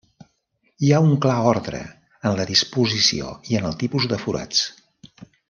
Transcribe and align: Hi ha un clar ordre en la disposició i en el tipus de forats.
Hi 0.85 0.87
ha 0.91 1.01
un 1.07 1.11
clar 1.25 1.35
ordre 1.49 1.81
en 2.29 2.39
la 2.39 2.47
disposició 2.53 3.35
i 3.53 3.61
en 3.61 3.69
el 3.71 3.77
tipus 3.85 4.09
de 4.15 4.21
forats. 4.25 4.67